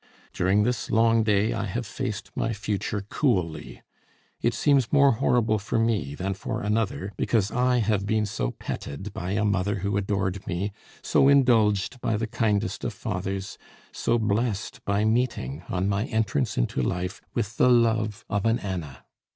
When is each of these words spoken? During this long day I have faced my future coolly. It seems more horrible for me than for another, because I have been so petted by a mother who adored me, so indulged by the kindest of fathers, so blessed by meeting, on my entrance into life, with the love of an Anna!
During 0.33 0.63
this 0.63 0.89
long 0.89 1.21
day 1.21 1.53
I 1.53 1.65
have 1.65 1.85
faced 1.85 2.31
my 2.35 2.53
future 2.53 3.01
coolly. 3.07 3.83
It 4.41 4.55
seems 4.55 4.91
more 4.91 5.11
horrible 5.11 5.59
for 5.59 5.77
me 5.77 6.15
than 6.15 6.33
for 6.33 6.59
another, 6.63 7.13
because 7.17 7.51
I 7.51 7.77
have 7.77 8.07
been 8.07 8.25
so 8.25 8.49
petted 8.49 9.13
by 9.13 9.33
a 9.33 9.45
mother 9.45 9.75
who 9.75 9.97
adored 9.97 10.47
me, 10.47 10.71
so 11.03 11.27
indulged 11.27 12.01
by 12.01 12.17
the 12.17 12.25
kindest 12.25 12.83
of 12.83 12.95
fathers, 12.95 13.59
so 13.91 14.17
blessed 14.17 14.83
by 14.85 15.05
meeting, 15.05 15.61
on 15.69 15.87
my 15.87 16.05
entrance 16.05 16.57
into 16.57 16.81
life, 16.81 17.21
with 17.35 17.57
the 17.57 17.69
love 17.69 18.25
of 18.27 18.45
an 18.47 18.57
Anna! 18.57 19.05